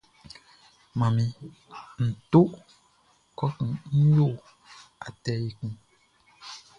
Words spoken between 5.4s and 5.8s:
ekun.